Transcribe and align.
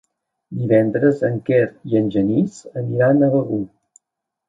Divendres 0.61 1.21
en 1.29 1.37
Quer 1.51 1.61
i 1.91 2.01
en 2.01 2.09
Genís 2.17 2.59
aniran 2.85 3.25
a 3.25 3.33
Begur. 3.39 3.65